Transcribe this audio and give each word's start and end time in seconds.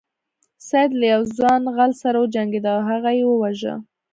سید 0.67 0.91
له 0.99 1.05
یو 1.13 1.21
ځوان 1.35 1.61
غل 1.75 1.91
سره 2.03 2.17
وجنګیده 2.19 2.69
او 2.75 2.81
هغه 2.89 3.09
یې 3.17 3.23
وواژه. 3.27 3.73